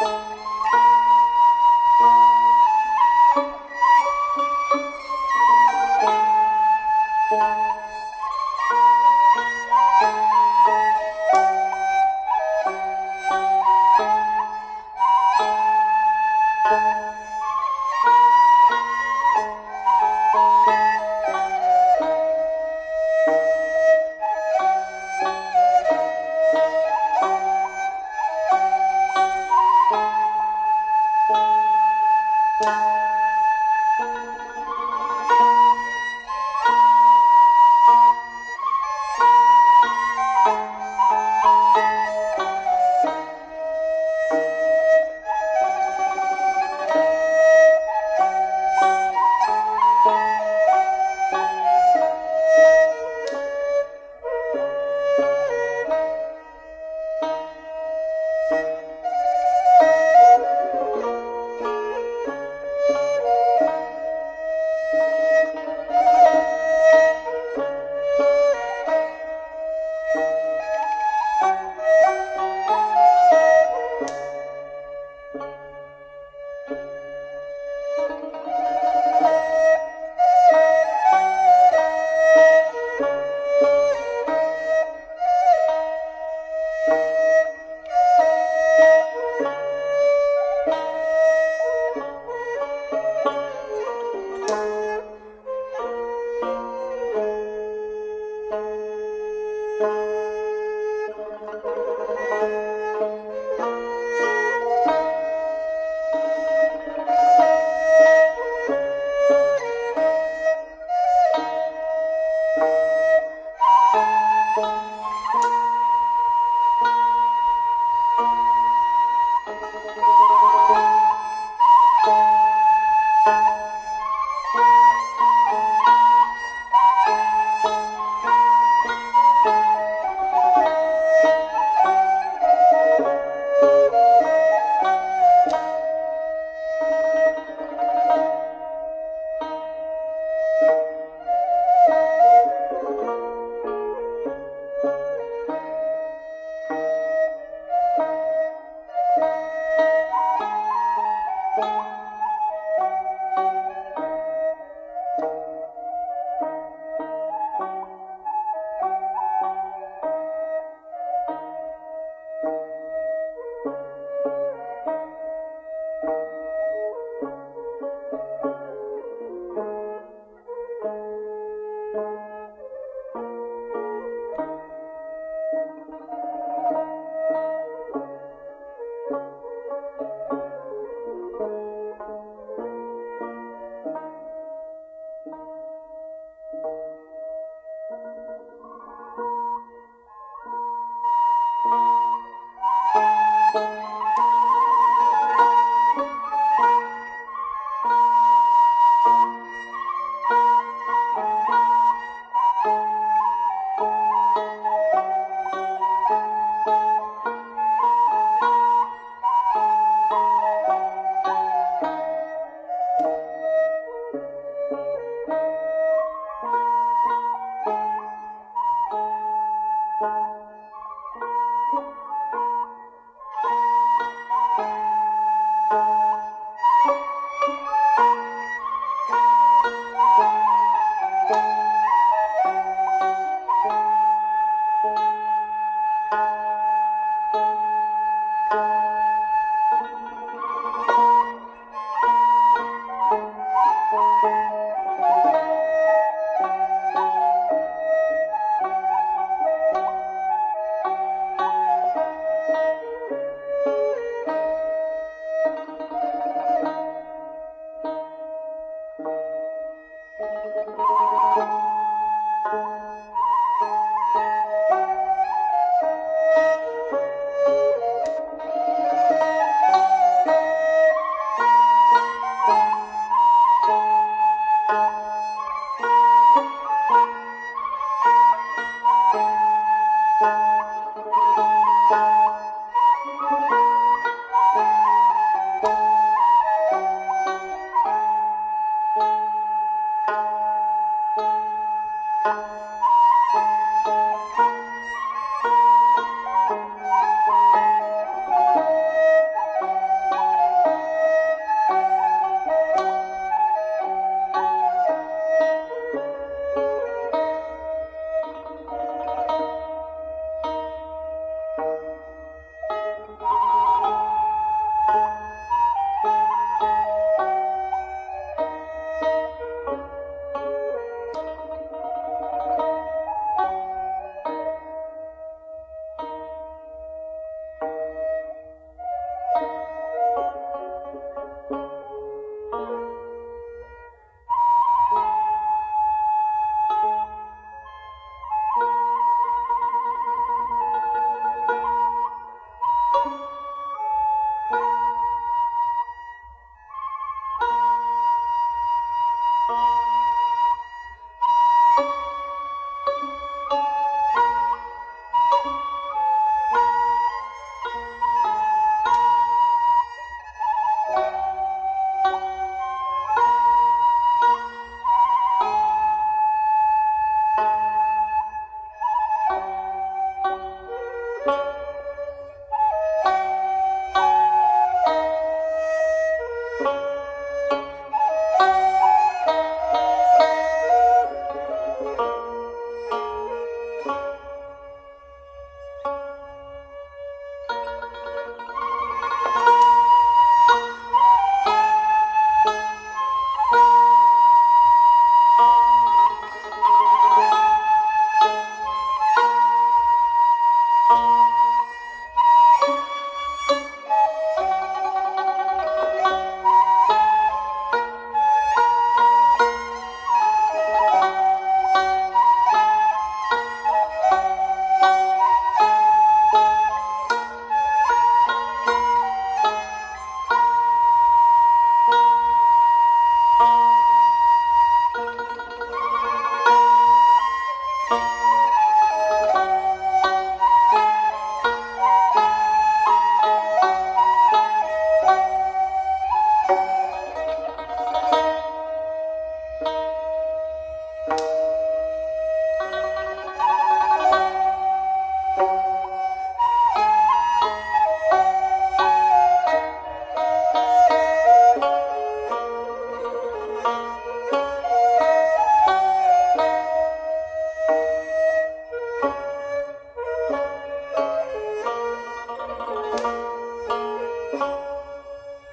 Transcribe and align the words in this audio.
Bye. 0.00 0.29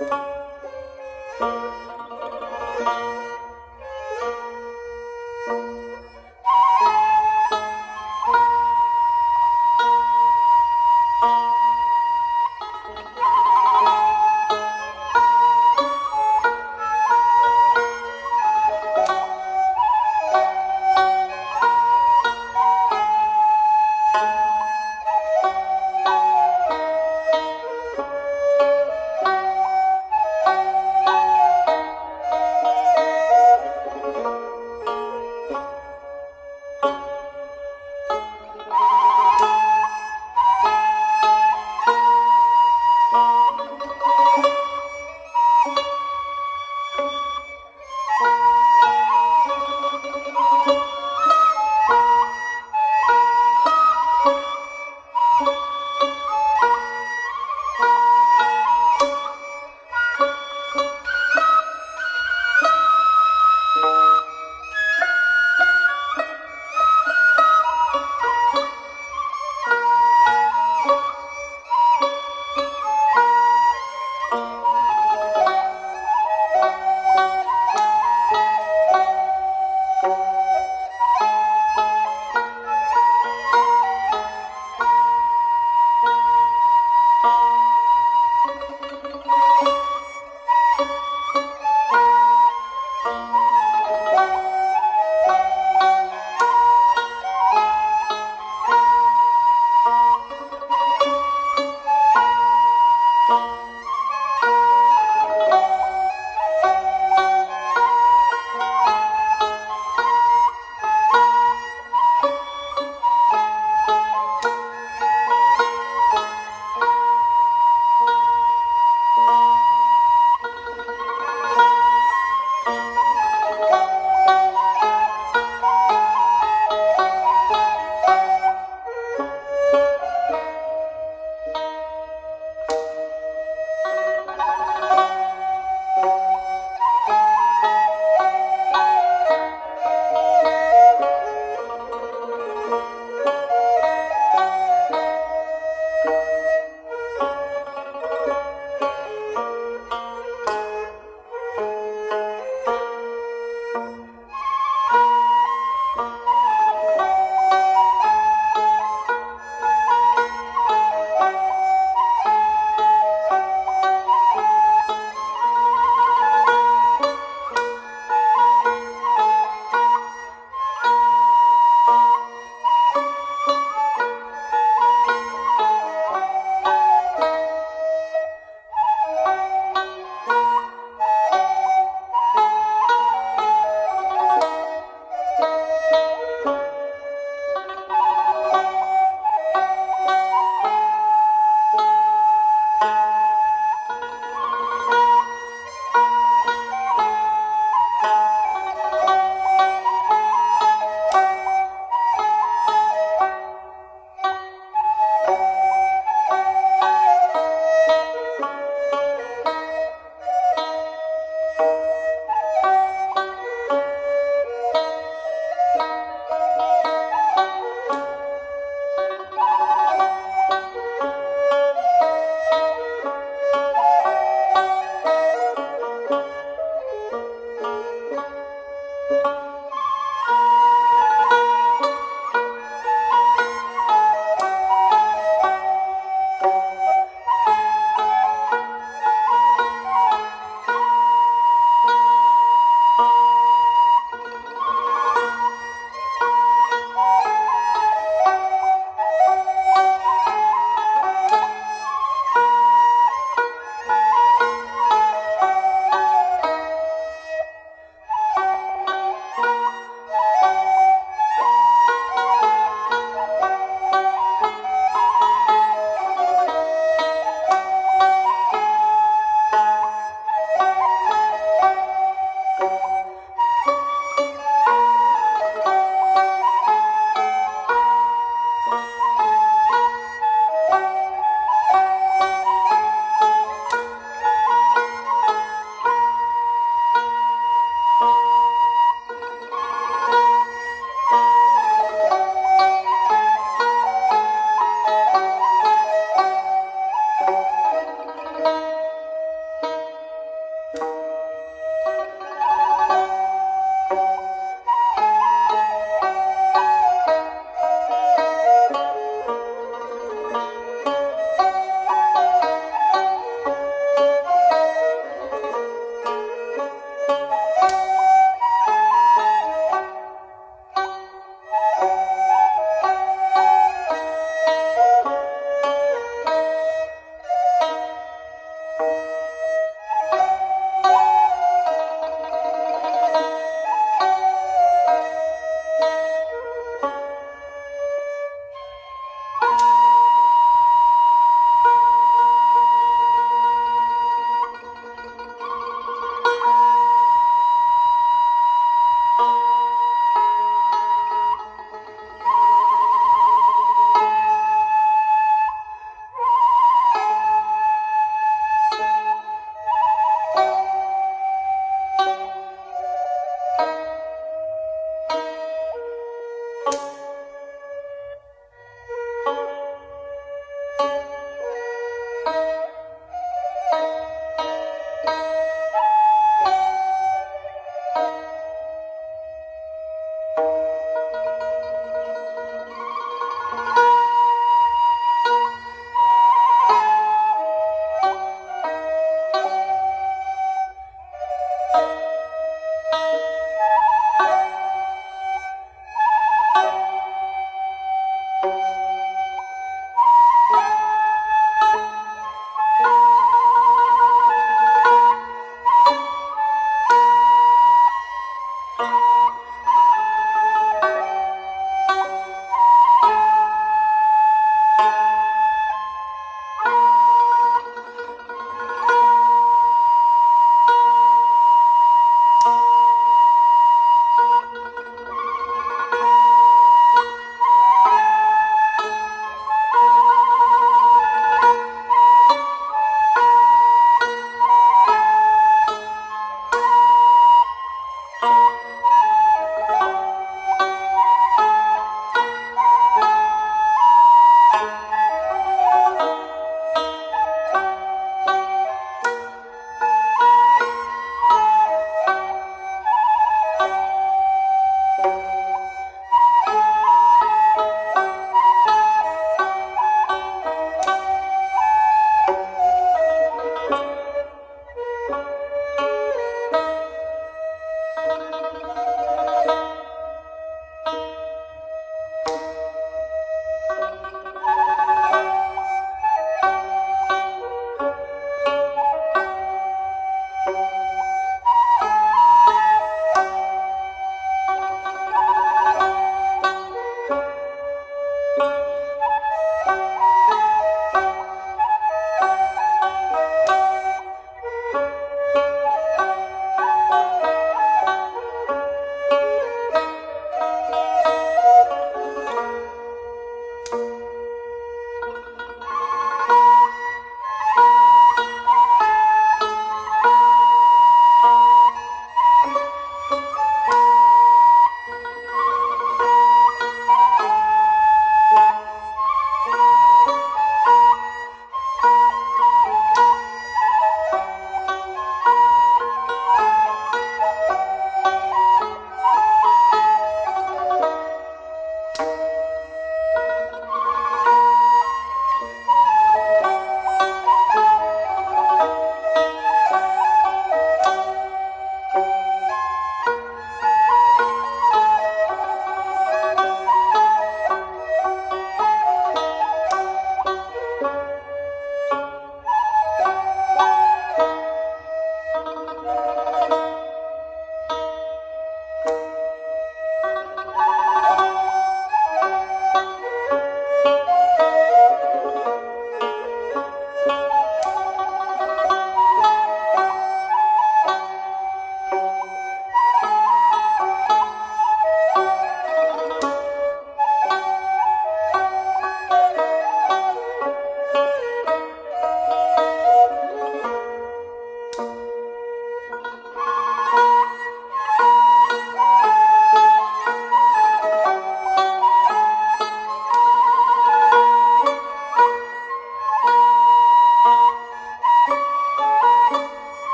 you 0.00 0.27